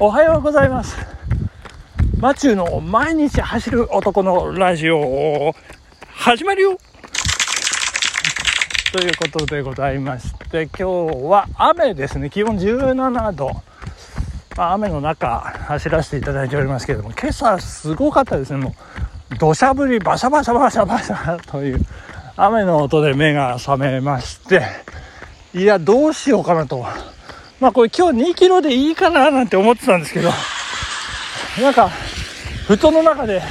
[0.00, 0.96] おはようございます。
[2.20, 5.52] マチューの毎日走る男のラジオ、
[6.12, 6.78] 始まるよ
[8.92, 10.84] ということでございまして、今日
[11.24, 12.30] は雨ですね。
[12.30, 13.50] 気温17度。
[14.56, 18.58] まあ、雨の中走らせていただいておりますけれども、今朝すごかったですね。
[18.58, 18.76] も
[19.32, 21.84] う、土砂降りバシャバシャバシャバシャという
[22.36, 24.62] 雨の音で目が覚めまして、
[25.54, 26.86] いや、どうしようかなと。
[27.60, 30.30] まあこれ今日2キロでいいかななんて思ってたんですけど、
[31.60, 31.90] なんか、
[32.68, 33.42] 布団の中で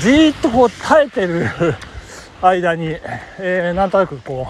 [0.00, 1.48] じーっとこう耐えてる
[2.42, 2.88] 間に、
[3.38, 4.46] えー、なんとなくこ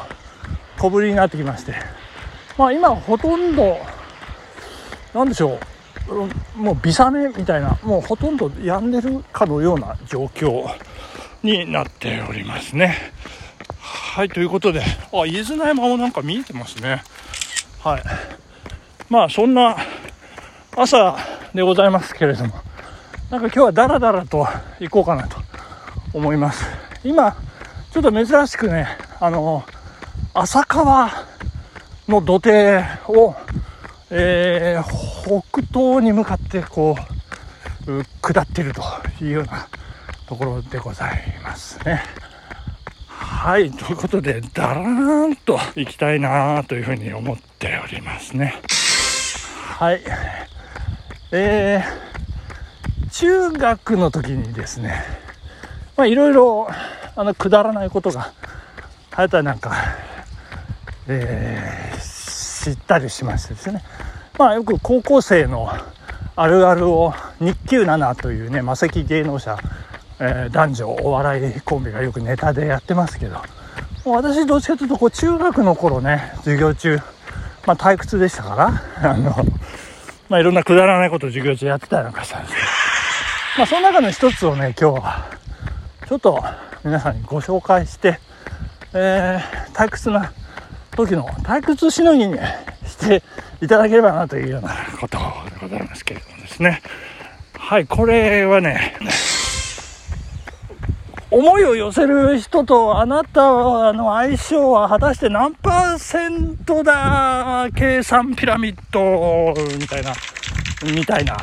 [0.77, 1.75] う、小降りになってきまして、
[2.59, 3.79] まあ今ほとんど、
[5.14, 5.61] なんでしょ
[6.09, 10.69] う、もう微雨みたいな、もうほとんど止んでるかのような状況
[11.42, 13.12] になっておりますね。
[13.78, 17.05] はい、ということで、あ、伊豆の山もなんか見えてますね。
[17.84, 18.03] はい。
[19.09, 19.77] まあ、そんな
[20.77, 21.17] 朝
[21.55, 22.55] でございますけれども、
[23.30, 24.47] なんか今日はダラダラと
[24.80, 25.39] 行こうかなと
[26.12, 26.64] 思います。
[27.05, 27.36] 今、
[27.92, 28.89] ちょっと珍しくね、
[29.20, 29.64] あの、
[30.34, 31.11] 浅川
[32.08, 33.34] の土手を、
[34.11, 36.97] えー、北東に向かってこ
[37.86, 38.83] う、下ってると
[39.23, 39.69] いうような
[40.27, 42.02] ところでございますね。
[43.08, 48.61] はい、ということで、だらーんと行きたいなというふうに思っておりますね。
[49.78, 50.00] はい。
[51.32, 55.05] えー、中学の時にですね、
[55.98, 56.66] まあいろいろ、
[57.14, 58.33] あの、くだらないことが、
[59.10, 59.74] はやたりなんか、
[61.08, 63.83] えー、知ったりしましてですね。
[64.38, 65.68] まあよく高校生の
[66.36, 69.58] あるあるを日給7というね、魔石芸能者、
[70.20, 73.42] えー男女お笑いコンビがよくネタでやってますけど、
[74.06, 76.98] 私どっちかというとこう中学の頃ね、授業中、
[77.67, 79.34] まあ退屈でしたから、 あの、
[80.28, 82.67] まあいろんなくだらないことを授業中やってたりなんかしたんですけど、
[83.58, 85.24] まあその中の一つをね、今日は、
[86.08, 86.45] ちょっと
[86.85, 88.20] 皆さんにご紹介して、
[88.95, 90.33] えー、退屈な
[90.92, 92.39] 時の退屈しのぎに
[92.86, 93.23] して
[93.61, 95.24] いただければなというようなことで
[95.61, 96.80] ございますけれどもですね。
[97.58, 98.96] はい、これはね、
[101.36, 107.69] 思いを寄せる人とあなたの相性は果たして何パーセントだ？
[107.74, 110.14] 計算ピラミッドみたいな、
[110.83, 111.36] みたいな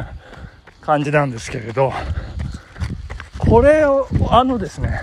[0.80, 1.92] 感じなんですけれど、
[3.36, 5.02] これを、あのですね、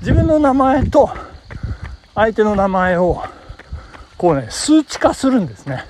[0.00, 1.08] 自分の名前と
[2.14, 3.22] 相手の名前を
[4.18, 5.86] こうね、数値化するんですね。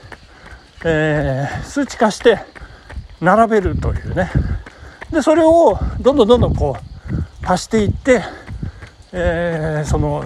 [0.84, 2.38] えー、数値化して
[3.20, 4.30] 並べるというね。
[5.10, 6.91] で、それをどんどんどんどんこう、
[7.44, 8.22] 足していって、
[9.12, 10.24] えーその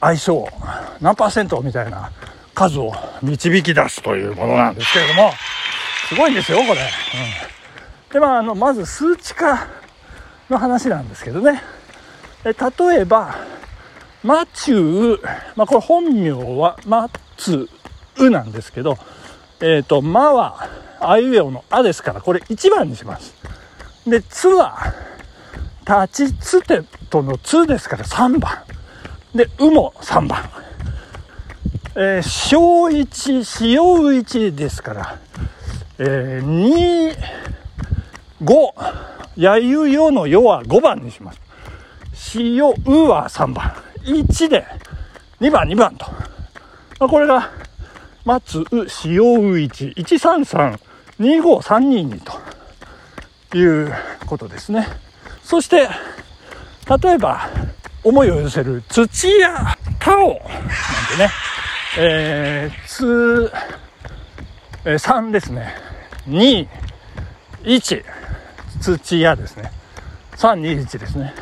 [0.00, 0.48] 相性
[1.00, 2.10] 何パーセントみたいな
[2.54, 2.92] 数を
[3.22, 5.30] 導き出すというものなんですけれども
[6.08, 6.76] すごいんですよこれ、うん、
[8.12, 9.68] でまああのまず数値化
[10.50, 11.62] の話なんですけどね。
[12.44, 12.54] 例
[13.00, 13.36] えば
[14.24, 15.22] マチュー、
[15.54, 17.68] まあ、これ本名はマツ
[18.18, 18.98] ウなんですけど
[19.60, 23.32] えっ、と「マ」はあいうえおの「あ」ですからこれ1番にします。
[24.04, 24.92] で「つ」は
[25.86, 28.62] 立ちつてとのつですから3番。
[29.34, 30.42] で、うも3番。
[31.94, 35.18] えー、小一、小一ですから、
[35.98, 37.16] えー、2、
[38.42, 38.56] 5、
[39.36, 41.40] やゆよのよは5番にします。
[42.14, 43.74] しようは3番。
[44.04, 44.64] 1で
[45.40, 46.06] 2番、2番と。
[46.98, 47.50] まあ、これが、
[48.24, 50.78] 松う、しよう1、133、
[51.20, 52.20] 25322
[53.50, 53.92] という
[54.26, 54.86] ことですね。
[55.52, 55.86] そして、
[57.02, 57.50] 例えば、
[58.02, 61.30] 思いを寄せる土や田を、なんてね、
[61.98, 63.52] えー、つ、
[64.86, 65.74] えー、3ですね。
[66.26, 66.66] 2、
[67.64, 68.02] 1、
[68.80, 69.70] 土やですね。
[70.36, 71.34] 3、2、1ですね。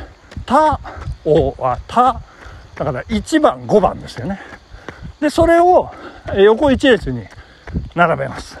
[0.45, 0.77] 田
[1.23, 2.21] をは田、
[2.75, 4.41] だから1番、5番ですよね。
[5.21, 5.89] で、それを
[6.35, 7.23] 横一列に
[7.95, 8.59] 並べます。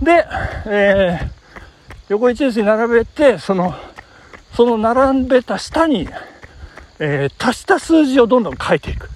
[0.00, 0.26] で、
[0.66, 1.38] えー
[2.08, 3.74] 横一列に並べて、その、
[4.58, 6.08] その並べた下に、
[6.98, 9.08] えー足した数字をどんどん書いていく。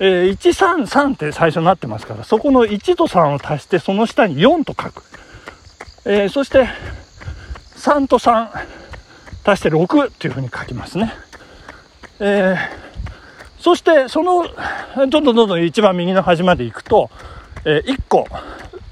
[0.00, 5.04] えー133って最初になってますから、そこの1と3を足して、その下に4と書く。
[6.04, 6.68] えーそして、
[7.76, 8.48] 3と3
[9.44, 11.12] 足して6っていうふうに書きますね。
[12.18, 12.56] えー
[13.60, 14.48] そして、その、
[14.96, 17.08] どんどんどんどん一番右の端まで行くと、
[17.64, 18.26] え1個、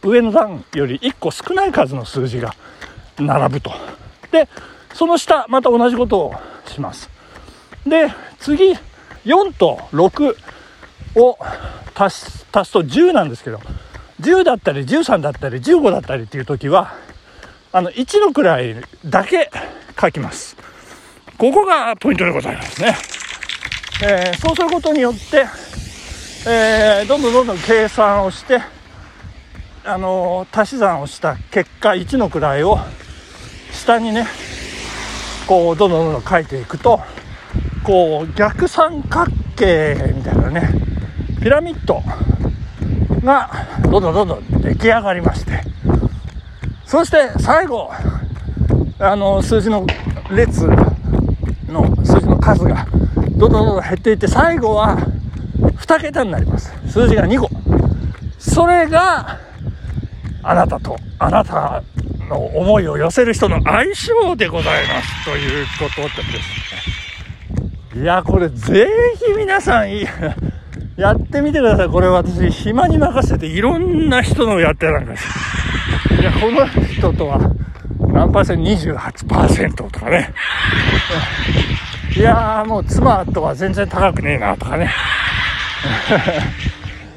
[0.05, 2.55] 上の段より1個少ない数の数字が
[3.19, 3.73] 並ぶと。
[4.31, 4.49] で、
[4.97, 6.35] その下、また同じことを
[6.67, 7.09] します。
[7.87, 8.09] で、
[8.41, 8.73] 次、
[9.25, 10.35] 4と6
[11.17, 11.39] を
[11.95, 13.61] 足す足すと10なんですけど、
[14.21, 16.95] 10だったり13だったり15だったりっていう時は
[17.73, 19.51] あの1の位だけ
[20.01, 20.57] 書きます
[21.37, 22.97] ここがポイントでございますね、
[24.03, 25.47] えー、そうすることによって
[26.49, 28.61] えー、どんどんどんどん計算をして
[29.85, 32.79] あの足し算をした結果1の位を
[33.73, 34.29] 下にね
[35.47, 37.01] こうどんどんどんどん書いていくと
[37.85, 40.71] こう逆三角形みたいなね
[41.41, 42.03] ピラミッド
[43.23, 43.51] が
[43.83, 45.63] どんどんどんどん出来上がりまして
[46.85, 47.91] そして最後
[48.99, 49.87] あの数字の
[50.31, 50.67] 列
[51.69, 52.87] の数字の数が
[53.37, 54.97] どんどんどんどん減っていって最後は
[55.59, 56.73] 2桁になります。
[56.89, 57.51] 数字が2個
[58.39, 59.39] それが
[60.49, 61.83] あなたとあなた
[62.29, 68.03] の思いを寄せる人の相性でございますということですね。
[68.03, 69.99] いやこれぜひ皆さん
[70.97, 71.89] やってみてください。
[71.89, 75.25] これ私暇に任せていろんな人のやってなんかし
[76.21, 77.39] いやこの人とは
[78.13, 80.33] 何パーセント28%とかね。
[82.17, 84.91] いやーもう妻とは全然高くねえなとかね。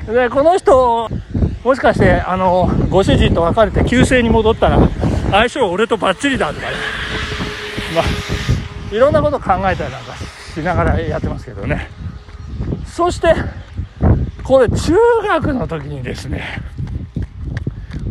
[0.08, 1.10] でこの人
[1.64, 4.80] もしかしてあのご主人と別れて旧姓に戻ったら
[5.32, 6.76] 相性俺とバッチリだとかね。
[7.96, 10.16] まあいろんなこと考えたりなんか
[10.54, 11.90] しながらやってますけどね。
[12.86, 13.36] そして
[14.44, 14.94] これ中
[15.28, 16.44] 学の時にですね。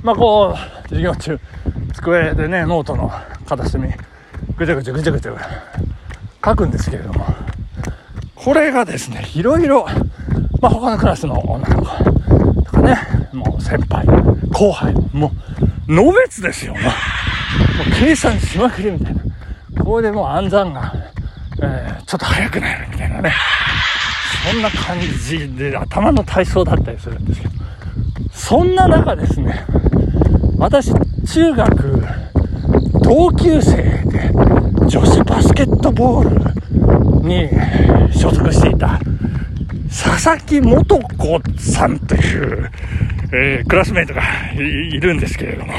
[0.03, 1.41] まあこう授業中
[1.95, 3.11] 机でねノートの
[3.47, 3.89] 片隅
[4.57, 5.33] ぐちゃぐちゃぐちゃぐちゃ
[6.45, 7.27] 書くんですけれども。
[8.35, 9.87] これがですねいろいろ
[10.61, 12.97] まあ、他のクラスの女の子とかね、
[13.39, 14.05] もう先輩、
[14.53, 15.33] 後輩、も
[15.89, 16.83] う、のべつですよ、もう。
[16.83, 16.89] も
[17.97, 19.85] う計算しまくりみたいな。
[19.85, 20.93] これでもう暗算が、
[21.63, 23.33] えー、ちょっと早くなるみたいなね。
[24.51, 27.55] そんな感じで頭の体操だったりするんですけど。
[28.33, 29.65] そんな中ですね、
[30.59, 30.93] 私、
[31.27, 32.05] 中学、
[33.03, 34.31] 同級生で
[34.87, 37.49] 女子バスケットボールに
[38.13, 38.99] 所属していた
[39.89, 42.71] 佐々木元子さんという、
[43.31, 44.23] えー、クラスメイトが
[44.53, 45.73] いるんですけれども、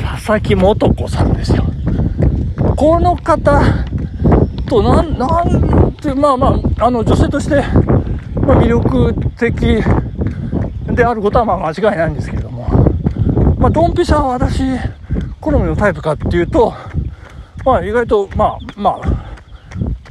[0.00, 1.64] 佐々木元子さんですよ。
[2.76, 3.62] この方
[4.68, 7.62] と、なん、なんて、まあまあ、あの、女性として、
[8.40, 9.82] まあ、魅力的
[10.94, 12.66] であることはまあ間違いないんですけれども、
[13.58, 14.62] まあ、ドンピシャは私、
[15.40, 16.74] 好みのタイプかっていうと、
[17.64, 19.26] まあ、意外と、まあ、まあ、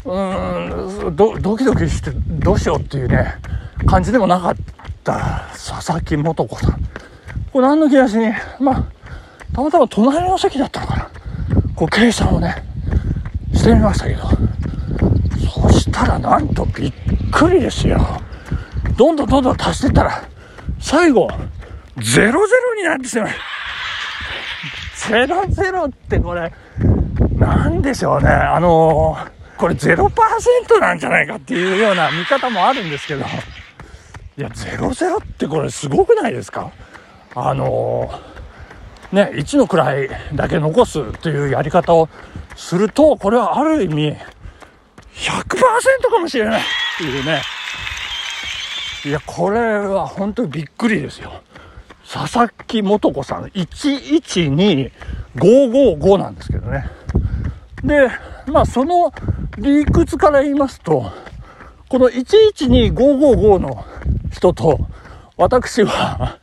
[0.06, 3.36] うんドドキドキしてどうしようっていうね
[3.88, 4.56] 感じでもなかっ
[5.06, 6.82] た佐々木素子さん。
[7.54, 8.84] これ何の気なしにまあ
[9.54, 11.10] たまたま隣の席だったのかな。
[11.76, 12.64] こう計算をね
[13.54, 14.24] してみましたけど。
[15.48, 16.94] そしたらなんとびっ
[17.32, 18.00] くりですよ。
[18.98, 20.28] どんどんどんどん足してったら
[20.80, 21.30] 最後
[21.98, 23.30] ゼロゼロになってしまう。
[25.08, 26.52] ゼロゼロってこれ
[27.38, 28.30] なんでしょうね。
[28.30, 30.02] あのーこれ0%
[30.82, 33.24] なんじゃないかっていうような見方もあるんですけど、
[34.38, 36.72] いや、00ってこれすごくないですか？
[37.36, 42.10] あのー、ね、1の位だけ残すというやり方を
[42.56, 44.18] すると、これはある意味、
[45.14, 45.48] 100%
[46.10, 46.64] かもしれないっ
[46.98, 47.42] ていうね。
[49.06, 51.32] いや、これは本当にびっくりですよ。
[52.12, 56.90] 佐々木素子さん、112555なんですけどね。
[57.84, 58.10] で、
[58.48, 59.14] まあその
[59.58, 61.10] 理屈から言いますと、
[61.88, 63.86] この112555の
[64.36, 64.80] 人と、
[65.38, 66.40] 私は、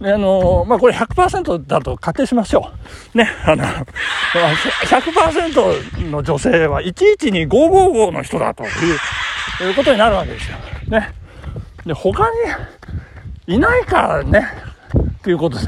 [0.00, 2.70] あの、まあ、これ100%だと仮定しましょ
[3.14, 3.18] う。
[3.18, 3.64] ね、あの、
[4.86, 8.68] 100%の女性は112555の人だという
[9.66, 10.56] いうことになるわけですよ。
[10.88, 11.12] ね。
[11.84, 12.30] で、他
[13.46, 14.48] にいないからね、
[15.22, 15.66] ということで、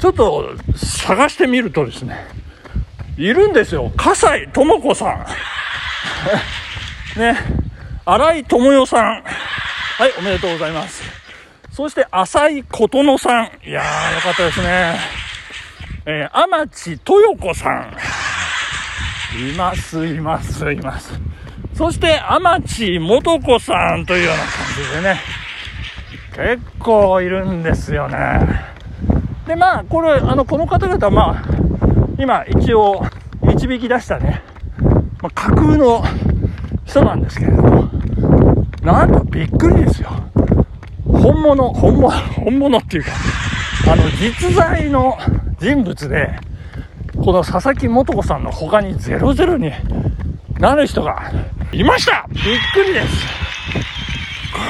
[0.00, 2.16] ちょっと探してみるとですね、
[3.16, 3.92] いるんですよ。
[3.96, 5.26] 笠井智子さ
[7.16, 7.18] ん。
[7.18, 7.36] ね、
[8.04, 9.24] 荒井智代さん。
[9.98, 11.02] はい、おめでとうございます。
[11.72, 13.50] そして、浅井琴乃さん。
[13.68, 14.96] いやー、よかったですね。
[16.06, 17.96] えー、天地豊子さん。
[19.50, 21.12] います、います、います。
[21.74, 25.02] そして、天地元子さんというような感じ
[26.36, 28.16] でね、結構いるんですよね。
[29.48, 31.44] で、まあ、これ、あの、この方々、まあ、
[32.20, 33.04] 今、一応、
[33.42, 34.44] 導き出したね、
[35.20, 36.04] まあ、架空の
[36.86, 37.97] 人なんですけれども、
[38.88, 40.08] なんとびっくりですよ。
[41.04, 43.10] 本物、本物、本物っていうか、
[43.92, 45.18] あの、実在の
[45.60, 46.30] 人物で、
[47.22, 49.72] この佐々木素子さんの他に00に
[50.58, 51.30] なる人が
[51.70, 52.42] いましたびっ
[52.72, 53.08] くりです。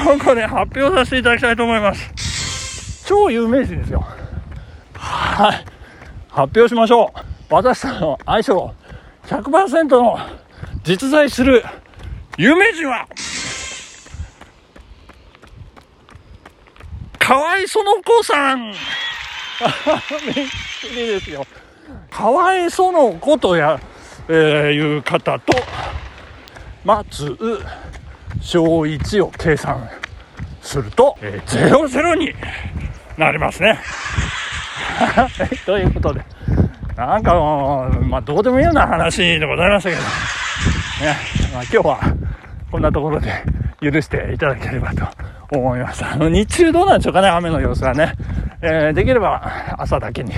[0.05, 3.05] ここで発表させていただきたいと思います。
[3.07, 4.05] 超有名人ですよ。
[4.95, 5.65] はい。
[6.27, 7.19] 発表しましょう。
[7.49, 8.73] 私との相性
[9.27, 10.19] 100%の
[10.83, 11.63] 実在する
[12.37, 13.07] 有名人は、
[17.29, 18.71] 河合園子さん。
[18.71, 18.75] めっ
[20.81, 21.45] きりですよ。
[22.09, 23.79] 河合園子とや、
[24.27, 24.35] えー、
[24.71, 25.53] いう方と、
[26.83, 27.59] 松宇
[28.41, 29.87] 正一を計算
[30.63, 32.33] すると、えー、00に
[33.15, 33.79] なりますね。
[35.67, 36.21] ということで、
[36.95, 40.07] なんかもう、まあ、どうでもいいような話でございましたけど、ね、
[41.53, 41.99] まあ、今日は
[42.71, 43.43] こんなところで
[43.81, 46.05] 許していただければと思います。
[46.05, 48.13] あの、日中どうなんでしょうかね、雨の様子はね。
[48.61, 49.41] えー、できれば
[49.77, 50.33] 朝だけに、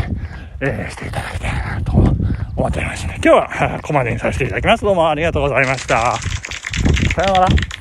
[0.60, 3.20] えー、していただきたいなと思っておりますね。
[3.24, 4.84] 今日はここまでにさせていただきます。
[4.84, 6.16] どうもありがとうございました。
[7.16, 7.81] さようなら。